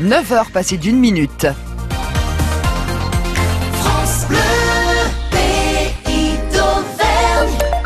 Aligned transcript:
9h 0.00 0.50
passées 0.50 0.78
d'une 0.78 0.98
minute. 0.98 1.46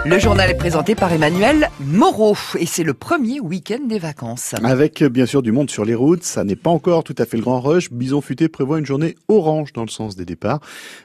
Le 0.06 0.19
journal 0.21 0.48
est 0.48 0.56
présenté 0.56 0.95
par 0.95 1.12
Emmanuel 1.12 1.71
Moreau 1.80 2.37
et 2.56 2.66
c'est 2.66 2.85
le 2.85 2.95
premier 2.95 3.40
week-end 3.40 3.80
des 3.88 3.98
vacances. 3.98 4.54
Avec 4.62 5.03
bien 5.03 5.27
sûr 5.27 5.42
du 5.42 5.50
monde 5.50 5.71
sur 5.71 5.85
les 5.85 5.96
routes, 5.96 6.22
ça 6.22 6.45
n'est 6.45 6.54
pas 6.54 6.71
encore 6.71 7.03
tout 7.03 7.17
à 7.19 7.24
fait 7.24 7.37
le 7.37 7.42
grand 7.42 7.60
rush. 7.60 7.90
Bison 7.90 8.21
Futé 8.21 8.49
prévoit 8.49 8.78
une 8.78 8.87
journée 8.87 9.17
orange 9.26 9.72
dans 9.72 9.83
le 9.83 9.88
sens 9.88 10.15
des 10.15 10.24
départs, 10.24 10.60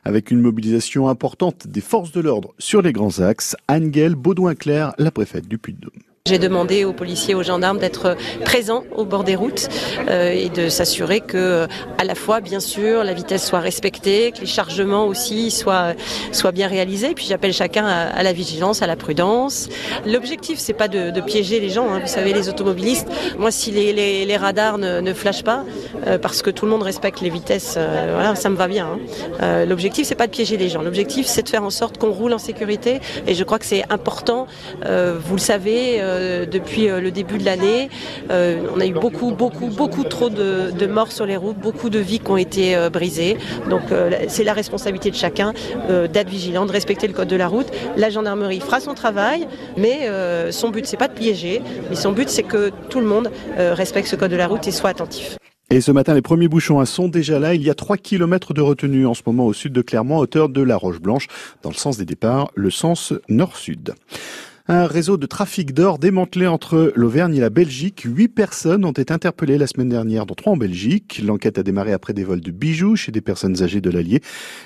avec 0.05 0.29
une 0.29 0.41
mobilisation 0.41 1.09
importante 1.09 1.65
des 1.65 1.81
forces 1.81 2.11
de 2.11 2.21
l'ordre 2.21 2.53
sur 2.59 2.83
les 2.83 2.93
grands 2.93 3.19
axes. 3.19 3.55
Anne-Guelle 3.67 4.13
Baudouin-Claire, 4.13 4.93
la 4.99 5.09
préfète 5.09 5.47
du 5.47 5.57
Puy-de-Dôme. 5.57 6.03
J'ai 6.27 6.37
demandé 6.37 6.85
aux 6.85 6.93
policiers, 6.93 7.33
aux 7.33 7.41
gendarmes 7.41 7.79
d'être 7.79 8.15
présents 8.45 8.83
au 8.95 9.03
bord 9.03 9.23
des 9.23 9.35
routes 9.35 9.67
euh, 10.09 10.31
et 10.31 10.49
de 10.49 10.69
s'assurer 10.69 11.21
que, 11.21 11.65
à 11.97 12.03
la 12.03 12.13
fois, 12.13 12.39
bien 12.39 12.59
sûr, 12.59 13.03
la 13.03 13.13
vitesse 13.13 13.47
soit 13.47 13.61
respectée, 13.61 14.31
que 14.31 14.41
les 14.41 14.45
chargements 14.45 15.07
aussi 15.07 15.49
soient, 15.49 15.93
soient 16.31 16.51
bien 16.51 16.67
réalisés. 16.67 17.13
Puis 17.15 17.25
j'appelle 17.27 17.53
chacun 17.53 17.87
à, 17.87 18.21
la 18.21 18.33
vigilance, 18.33 18.83
à 18.83 18.87
la 18.87 18.95
prudence. 18.95 19.69
L'objectif, 20.05 20.59
c'est 20.59 20.73
pas 20.73 20.87
de, 20.87 21.19
piéger 21.21 21.59
les 21.59 21.69
gens. 21.69 21.91
Hein. 21.91 22.01
Vous 22.01 22.07
savez, 22.07 22.33
les 22.33 22.47
automobilistes, 22.47 23.07
moi, 23.39 23.49
si 23.49 23.71
les, 23.71 24.25
les, 24.25 24.37
radars 24.37 24.77
ne, 24.77 24.99
ne, 24.99 25.13
flashent 25.13 25.43
pas, 25.43 25.63
euh, 26.05 26.19
parce 26.19 26.43
que 26.43 26.51
tout 26.51 26.65
le 26.65 26.71
monde 26.71 26.83
respecte 26.83 27.21
les 27.21 27.29
vitesses, 27.29 27.75
euh, 27.77 28.11
voilà, 28.13 28.35
ça 28.35 28.49
me 28.49 28.55
va 28.55 28.67
bien. 28.67 28.99
Hein. 29.41 29.65
L'objectif, 29.65 30.05
c'est 30.05 30.15
pas 30.15 30.27
de 30.27 30.31
piéger 30.31 30.57
les 30.57 30.69
gens. 30.69 30.83
L'objectif, 30.83 31.25
c'est 31.25 31.43
de 31.43 31.49
faire 31.49 31.63
en 31.63 31.69
sorte 31.71 31.97
qu'on 31.97 32.11
roule 32.11 32.33
en 32.33 32.37
sécurité. 32.37 32.99
Et 33.25 33.33
je 33.33 33.43
crois 33.43 33.57
que 33.57 33.65
c'est 33.65 33.83
important. 33.89 34.45
vous 34.83 35.35
le 35.35 35.41
savez 35.41 35.99
euh, 36.09 36.18
depuis 36.45 36.89
euh, 36.89 36.99
le 36.99 37.11
début 37.11 37.37
de 37.37 37.45
l'année. 37.45 37.89
Euh, 38.29 38.61
on 38.75 38.79
a 38.79 38.85
eu 38.85 38.93
beaucoup, 38.93 39.31
beaucoup, 39.31 39.67
beaucoup 39.67 40.03
trop 40.03 40.29
de, 40.29 40.87
morts 40.87 41.11
sur 41.11 41.25
les 41.25 41.37
routes, 41.37 41.57
beaucoup 41.57 41.89
de 41.89 41.99
vies 41.99 42.19
qui 42.19 42.31
ont 42.31 42.37
été 42.37 42.75
brisées. 42.91 43.37
Donc 43.69 43.81
c'est 44.27 44.43
la 44.43 44.53
responsabilité 44.53 45.11
de 45.11 45.15
chacun 45.15 45.53
d'être 45.87 46.29
vigilant, 46.29 46.65
de 46.65 46.71
respecter 46.71 47.07
le 47.07 47.13
code 47.13 47.27
de 47.27 47.35
la 47.35 47.47
route. 47.47 47.67
La 47.95 48.09
gendarmerie 48.09 48.59
fera 48.59 48.79
son 48.79 48.93
travail, 48.93 49.47
mais 49.77 50.09
son 50.51 50.69
but 50.69 50.85
c'est 50.85 50.97
pas 50.97 51.07
de 51.07 51.13
piéger, 51.13 51.61
mais 51.89 51.95
son 51.95 52.11
but 52.11 52.29
c'est 52.29 52.43
que 52.43 52.71
tout 52.89 52.99
le 52.99 53.05
monde 53.05 53.29
respecte 53.57 54.07
ce 54.07 54.15
code 54.15 54.31
de 54.31 54.37
la 54.37 54.47
route 54.47 54.67
et 54.67 54.71
soit 54.71 54.89
attentif. 54.89 55.37
Et 55.71 55.81
ce 55.81 55.91
matin, 55.91 56.15
les 56.15 56.23
premiers 56.23 56.47
bouchons 56.47 56.83
sont 56.83 57.07
déjà 57.07 57.37
là. 57.37 57.53
Il 57.53 57.61
y 57.61 57.69
a 57.69 57.75
3 57.75 57.97
km 57.97 58.55
de 58.55 58.61
retenue 58.61 59.05
en 59.05 59.13
ce 59.13 59.21
moment 59.27 59.45
au 59.45 59.53
sud 59.53 59.71
de 59.71 59.83
Clermont, 59.83 60.17
à 60.17 60.21
hauteur 60.21 60.49
de 60.49 60.63
la 60.63 60.75
Roche 60.75 60.99
Blanche, 60.99 61.27
dans 61.61 61.69
le 61.69 61.75
sens 61.75 61.97
des 61.97 62.05
départs, 62.05 62.49
le 62.55 62.71
sens 62.71 63.13
nord-sud. 63.27 63.93
Un 64.71 64.85
réseau 64.85 65.17
de 65.17 65.25
trafic 65.25 65.73
d'or 65.73 65.97
démantelé 65.97 66.45
entre 66.45 66.93
l'Auvergne 66.95 67.35
et 67.35 67.39
la 67.39 67.49
Belgique. 67.49 68.03
Huit 68.05 68.27
personnes 68.27 68.85
ont 68.85 68.91
été 68.91 69.11
interpellées 69.11 69.57
la 69.57 69.65
semaine 69.65 69.89
dernière, 69.89 70.27
dont 70.27 70.35
trois 70.35 70.53
en 70.53 70.57
Belgique. 70.57 71.23
L'enquête 71.25 71.57
a 71.57 71.63
démarré 71.63 71.91
après 71.91 72.13
des 72.13 72.23
vols 72.23 72.41
de 72.41 72.51
bijoux 72.51 72.95
chez 72.95 73.11
des 73.11 73.19
personnes 73.19 73.63
âgées 73.63 73.81
de 73.81 73.89
l'Allier. 73.89 74.21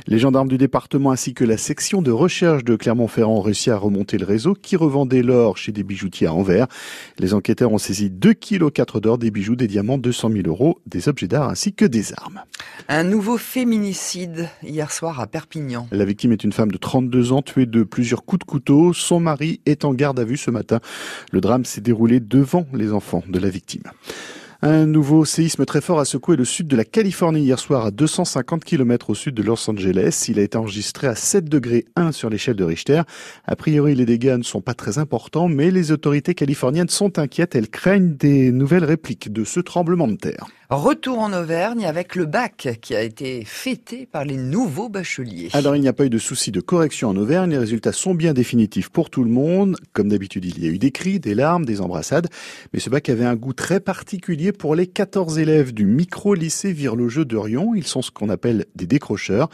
Les 0.08 0.20
gendarmes 0.20 0.50
du 0.50 0.58
département 0.58 1.12
ainsi 1.12 1.34
que 1.34 1.46
la 1.46 1.56
section 1.56 2.02
de 2.02 2.12
recherche 2.12 2.66
de 2.66 2.76
Clermont-Ferrand 2.76 3.38
ont 3.38 3.42
réussi 3.42 3.70
à 3.70 3.78
remonter 3.78 4.18
le 4.18 4.26
réseau 4.26 4.56
qui 4.56 4.76
revendait 4.76 5.24
l'or 5.24 5.56
chez 5.56 5.72
des 5.72 5.84
bijoutiers 5.84 6.28
à 6.28 6.34
Anvers. 6.34 6.68
Les 7.18 7.34
enquêteurs 7.34 7.72
ont 7.72 7.78
saisi 7.78 8.10
2 8.10 8.34
kg 8.34 8.70
4 8.72 9.00
d'or, 9.00 9.18
des 9.18 9.32
bijoux, 9.32 9.56
des 9.56 9.68
diamants, 9.68 9.98
200 9.98 10.32
000 10.32 10.48
euros, 10.48 10.82
des 10.86 11.08
objets 11.08 11.30
d'art 11.30 11.48
ainsi 11.48 11.72
que 11.72 11.86
des 11.86 12.12
armes. 12.12 12.42
Un 12.90 13.06
nouveau 13.06 13.38
féminicide 13.38 14.50
hier 14.64 14.92
soir 14.92 15.22
à 15.22 15.28
Perpignan. 15.28 15.88
La 15.94 16.04
victime 16.04 16.34
est 16.34 16.44
une 16.44 16.52
femme 16.52 16.72
de 16.72 16.78
32 16.78 17.32
ans 17.32 17.42
tuée 17.42 17.68
de 17.68 17.84
plusieurs 17.84 18.26
coups 18.26 18.40
de 18.40 18.44
couteau. 18.44 18.92
Son 18.92 19.22
mari 19.22 19.62
est 19.66 19.86
en 19.86 19.93
garde 19.94 20.20
à 20.20 20.24
vue 20.24 20.38
ce 20.38 20.52
matin. 20.52 20.80
Le 21.32 21.42
drame 21.42 21.66
s'est 21.66 21.82
déroulé 21.82 22.20
devant 22.20 22.66
les 22.74 22.92
enfants 22.92 23.24
de 23.28 23.40
la 23.40 23.50
victime. 23.50 23.84
Un 24.66 24.86
nouveau 24.86 25.26
séisme 25.26 25.66
très 25.66 25.82
fort 25.82 26.00
a 26.00 26.06
secoué 26.06 26.38
le 26.38 26.46
sud 26.46 26.68
de 26.68 26.78
la 26.78 26.86
Californie 26.86 27.42
hier 27.42 27.60
soir 27.60 27.86
à 27.86 27.92
250 27.92 28.64
km 28.64 29.10
au 29.10 29.14
sud 29.14 29.36
de 29.36 29.44
Los 29.44 29.70
Angeles. 29.70 30.28
Il 30.30 30.40
a 30.40 30.42
été 30.42 30.58
enregistré 30.58 31.08
à 31.08 31.16
7 31.16 31.50
degrés 31.50 31.84
1 31.98 32.14
sur 32.14 32.30
l'échelle 32.30 32.56
de 32.56 32.64
Richter. 32.64 33.02
A 33.46 33.58
priori, 33.58 33.94
les 33.94 34.06
dégâts 34.06 34.38
ne 34.38 34.44
sont 34.44 34.62
pas 34.62 34.74
très 34.74 35.00
importants, 35.00 35.50
mais 35.50 35.70
les 35.70 35.92
autorités 35.92 36.34
californiennes 36.34 36.88
sont 36.88 37.20
inquiètes. 37.20 37.56
Elles 37.56 37.68
craignent 37.68 38.16
des 38.16 38.54
nouvelles 38.54 38.86
répliques 38.86 39.34
de 39.34 39.44
ce 39.44 39.60
tremblement 39.60 40.08
de 40.08 40.16
terre. 40.16 40.48
Retour 40.74 41.20
en 41.20 41.32
Auvergne 41.34 41.86
avec 41.86 42.16
le 42.16 42.26
bac 42.26 42.80
qui 42.82 42.96
a 42.96 43.04
été 43.04 43.44
fêté 43.46 44.08
par 44.12 44.26
les 44.26 44.38
nouveaux 44.38 44.90
bacheliers. 44.90 45.50
Alors 45.54 45.76
il 45.76 45.82
n'y 45.84 45.88
a 45.88 45.94
pas 45.94 46.06
eu 46.06 46.10
de 46.10 46.18
souci 46.18 46.52
de 46.52 46.62
correction 46.62 47.10
en 47.10 47.16
Auvergne, 47.16 47.52
les 47.52 47.60
résultats 47.60 47.92
sont 47.92 48.16
bien 48.16 48.34
définitifs 48.34 48.90
pour 48.90 49.12
tout 49.12 49.24
le 49.24 49.30
monde. 49.30 49.76
Comme 49.94 50.10
d'habitude, 50.10 50.46
il 50.46 50.64
y 50.64 50.68
a 50.68 50.72
eu 50.72 50.80
des 50.80 50.90
cris, 50.90 51.20
des 51.20 51.36
larmes, 51.36 51.64
des 51.64 51.80
embrassades, 51.80 52.28
mais 52.74 52.80
ce 52.80 52.90
bac 52.90 53.08
avait 53.10 53.24
un 53.24 53.36
goût 53.36 53.54
très 53.54 53.80
particulier 53.82 54.52
pour 54.52 54.74
les 54.74 54.88
14 54.88 55.38
élèves 55.38 55.76
du 55.76 55.86
micro-lycée 55.86 56.74
Virlogeux 56.74 57.26
de 57.26 57.38
Rion. 57.38 57.76
Ils 57.76 57.86
sont 57.86 58.02
ce 58.02 58.10
qu'on 58.10 58.30
appelle 58.30 58.66
des 58.76 58.88
décrocheurs. 58.88 59.50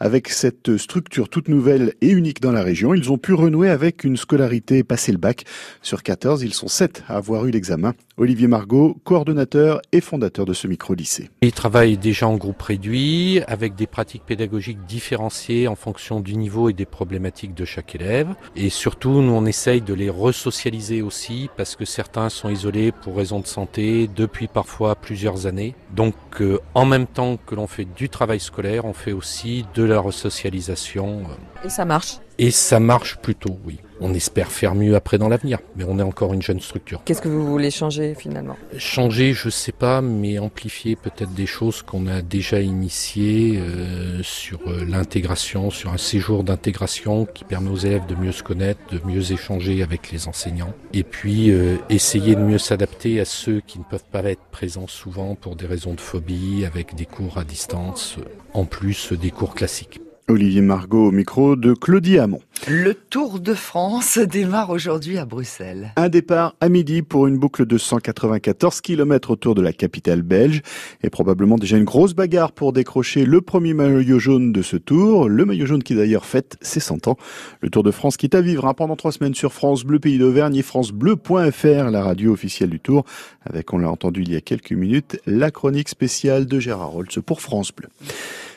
Avec 0.00 0.30
cette 0.30 0.78
structure 0.78 1.28
toute 1.28 1.48
nouvelle 1.48 1.92
et 2.00 2.08
unique 2.08 2.40
dans 2.40 2.52
la 2.52 2.62
région, 2.62 2.94
ils 2.94 3.12
ont 3.12 3.18
pu 3.18 3.34
renouer 3.34 3.68
avec 3.68 4.04
une 4.04 4.16
scolarité 4.16 4.84
passé 4.84 5.12
le 5.12 5.18
bac. 5.18 5.44
Sur 5.82 6.02
14, 6.02 6.42
ils 6.42 6.54
sont 6.54 6.68
7 6.68 7.04
à 7.08 7.16
avoir 7.16 7.44
eu 7.44 7.50
l'examen. 7.50 7.92
Olivier 8.16 8.46
Margot, 8.46 8.96
coordonnateur 9.04 9.82
et 9.92 10.00
fondateur 10.00 10.44
de 10.44 10.52
ce 10.52 10.61
micro-lycée. 10.68 11.30
Ils 11.42 11.52
travaillent 11.52 11.98
déjà 11.98 12.28
en 12.28 12.36
groupe 12.36 12.62
réduit, 12.62 13.40
avec 13.46 13.74
des 13.74 13.86
pratiques 13.86 14.24
pédagogiques 14.24 14.84
différenciées 14.86 15.68
en 15.68 15.74
fonction 15.74 16.20
du 16.20 16.36
niveau 16.36 16.68
et 16.68 16.72
des 16.72 16.86
problématiques 16.86 17.54
de 17.54 17.64
chaque 17.64 17.94
élève. 17.94 18.34
Et 18.56 18.70
surtout, 18.70 19.20
nous, 19.22 19.32
on 19.32 19.46
essaye 19.46 19.80
de 19.80 19.94
les 19.94 20.10
resocialiser 20.10 21.02
aussi, 21.02 21.50
parce 21.56 21.76
que 21.76 21.84
certains 21.84 22.28
sont 22.28 22.48
isolés 22.48 22.92
pour 22.92 23.16
raisons 23.16 23.40
de 23.40 23.46
santé 23.46 24.08
depuis 24.14 24.48
parfois 24.48 24.94
plusieurs 24.94 25.46
années. 25.46 25.74
Donc, 25.94 26.14
euh, 26.40 26.58
en 26.74 26.84
même 26.84 27.06
temps 27.06 27.36
que 27.46 27.54
l'on 27.54 27.66
fait 27.66 27.84
du 27.84 28.08
travail 28.08 28.40
scolaire, 28.40 28.84
on 28.84 28.92
fait 28.92 29.12
aussi 29.12 29.64
de 29.74 29.82
la 29.82 30.00
resocialisation. 30.00 31.22
Et 31.64 31.68
ça 31.68 31.84
marche 31.84 32.18
Et 32.38 32.50
ça 32.50 32.80
marche 32.80 33.18
plutôt, 33.18 33.58
oui. 33.64 33.78
On 34.04 34.14
espère 34.14 34.50
faire 34.50 34.74
mieux 34.74 34.96
après 34.96 35.16
dans 35.16 35.28
l'avenir, 35.28 35.60
mais 35.76 35.84
on 35.84 35.96
est 36.00 36.02
encore 36.02 36.34
une 36.34 36.42
jeune 36.42 36.58
structure. 36.58 37.02
Qu'est-ce 37.04 37.22
que 37.22 37.28
vous 37.28 37.46
voulez 37.46 37.70
changer 37.70 38.16
finalement? 38.16 38.56
Changer, 38.76 39.32
je 39.32 39.48
sais 39.48 39.70
pas, 39.70 40.00
mais 40.00 40.40
amplifier 40.40 40.96
peut-être 40.96 41.32
des 41.34 41.46
choses 41.46 41.82
qu'on 41.82 42.08
a 42.08 42.20
déjà 42.20 42.60
initiées 42.60 43.58
euh, 43.58 44.20
sur 44.24 44.58
euh, 44.66 44.84
l'intégration, 44.84 45.70
sur 45.70 45.92
un 45.92 45.98
séjour 45.98 46.42
d'intégration 46.42 47.26
qui 47.26 47.44
permet 47.44 47.70
aux 47.70 47.76
élèves 47.76 48.06
de 48.06 48.16
mieux 48.16 48.32
se 48.32 48.42
connaître, 48.42 48.80
de 48.90 49.00
mieux 49.06 49.30
échanger 49.30 49.84
avec 49.84 50.10
les 50.10 50.26
enseignants, 50.26 50.74
et 50.92 51.04
puis 51.04 51.52
euh, 51.52 51.76
essayer 51.90 52.34
de 52.34 52.40
mieux 52.40 52.58
s'adapter 52.58 53.20
à 53.20 53.24
ceux 53.24 53.60
qui 53.60 53.78
ne 53.78 53.84
peuvent 53.84 54.02
pas 54.10 54.24
être 54.24 54.42
présents 54.50 54.88
souvent 54.88 55.36
pour 55.36 55.54
des 55.54 55.66
raisons 55.66 55.94
de 55.94 56.00
phobie, 56.00 56.64
avec 56.66 56.96
des 56.96 57.06
cours 57.06 57.38
à 57.38 57.44
distance, 57.44 58.16
en 58.52 58.64
plus 58.64 59.12
des 59.12 59.30
cours 59.30 59.54
classiques. 59.54 60.00
Olivier 60.32 60.62
Margot 60.62 61.08
au 61.08 61.10
micro 61.10 61.56
de 61.56 61.74
Claudie 61.74 62.18
Hamon. 62.18 62.40
Le 62.68 62.94
Tour 62.94 63.40
de 63.40 63.54
France 63.54 64.18
démarre 64.30 64.70
aujourd'hui 64.70 65.18
à 65.18 65.24
Bruxelles. 65.24 65.92
Un 65.96 66.08
départ 66.08 66.54
à 66.60 66.68
midi 66.68 67.02
pour 67.02 67.26
une 67.26 67.38
boucle 67.38 67.66
de 67.66 67.76
194 67.76 68.80
km 68.80 69.30
autour 69.30 69.54
de 69.54 69.62
la 69.62 69.72
capitale 69.72 70.22
belge 70.22 70.62
et 71.02 71.10
probablement 71.10 71.56
déjà 71.56 71.76
une 71.76 71.84
grosse 71.84 72.14
bagarre 72.14 72.52
pour 72.52 72.72
décrocher 72.72 73.24
le 73.24 73.40
premier 73.40 73.74
maillot 73.74 74.18
jaune 74.18 74.52
de 74.52 74.62
ce 74.62 74.76
tour. 74.76 75.28
Le 75.28 75.44
maillot 75.44 75.66
jaune 75.66 75.82
qui 75.82 75.94
d'ailleurs 75.94 76.24
fête 76.24 76.56
ses 76.60 76.80
100 76.80 77.08
ans. 77.08 77.16
Le 77.60 77.68
Tour 77.68 77.82
de 77.82 77.90
France 77.90 78.16
qui 78.16 78.26
est 78.26 78.34
à 78.34 78.40
vivre 78.40 78.66
hein, 78.66 78.74
pendant 78.74 78.96
trois 78.96 79.12
semaines 79.12 79.34
sur 79.34 79.52
France 79.52 79.84
Bleu 79.84 79.98
Pays 79.98 80.18
d'Auvergne 80.18 80.56
et 80.56 80.62
francebleu.fr, 80.62 81.90
la 81.90 82.02
radio 82.02 82.32
officielle 82.32 82.70
du 82.70 82.80
Tour, 82.80 83.04
avec, 83.44 83.72
on 83.72 83.78
l'a 83.78 83.90
entendu 83.90 84.22
il 84.22 84.32
y 84.32 84.36
a 84.36 84.40
quelques 84.40 84.72
minutes, 84.72 85.20
la 85.26 85.50
chronique 85.50 85.88
spéciale 85.88 86.46
de 86.46 86.58
Gérard 86.58 86.90
Roltz 86.90 87.18
pour 87.24 87.40
France 87.40 87.72
Bleu. 87.72 87.88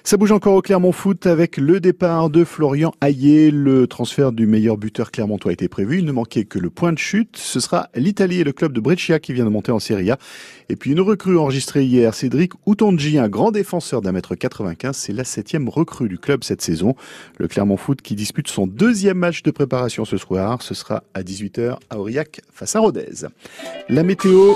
Ça 0.06 0.18
bouge 0.18 0.32
encore 0.32 0.54
au 0.54 0.62
Clermont 0.62 0.92
Foot 0.92 1.26
avec 1.26 1.58
le 1.58 1.80
départ 1.80 2.30
de 2.30 2.44
Florian 2.44 2.94
Hayé. 3.02 3.50
Le 3.50 3.88
transfert 3.88 4.32
du 4.32 4.46
meilleur 4.46 4.78
buteur 4.78 5.10
clermontois 5.10 5.52
été 5.52 5.68
prévu. 5.68 5.98
Il 5.98 6.06
ne 6.06 6.12
manquait 6.12 6.46
que 6.46 6.60
le 6.60 6.70
point 6.70 6.94
de 6.94 7.00
chute. 7.00 7.38
Ce 7.38 7.60
sera 7.60 7.90
l'Italie 7.96 8.42
et 8.42 8.44
le 8.44 8.52
club 8.52 8.72
de 8.72 8.80
Brescia 8.80 9.18
qui 9.18 9.34
vient 9.34 9.46
de 9.46 9.50
monter 9.50 9.72
en 9.72 9.80
Serie 9.80 10.12
A. 10.12 10.20
Et 10.70 10.76
puis 10.76 10.92
une 10.92 11.02
recrue 11.02 11.40
enregistrée 11.40 11.86
hier, 11.86 12.14
Cédric 12.14 12.52
Outonji, 12.68 13.18
un 13.18 13.30
grand 13.30 13.50
défenseur 13.50 14.04
d'un 14.04 14.12
mètre 14.12 14.36
95. 14.36 14.96
C'est 14.96 15.12
la 15.12 15.24
septième 15.24 15.70
recrue 15.70 16.08
du 16.08 16.20
club 16.20 16.44
cette 16.44 16.62
saison. 16.62 16.94
Le 17.40 17.48
Clermont 17.48 17.76
Foot 17.76 18.04
qui 18.04 18.14
dispute 18.14 18.48
son 18.48 18.68
deuxième 18.68 19.18
match 19.18 19.42
de 19.42 19.50
préparation 19.50 20.06
ce 20.06 20.18
soir. 20.18 20.62
Ce 20.62 20.76
sera 20.76 21.02
à 21.16 21.24
18h 21.24 21.80
à 21.90 21.98
Aurillac 21.98 22.42
face 22.54 22.76
à 22.76 22.80
Rodez. 22.80 23.26
La 23.90 24.04
météo. 24.04 24.54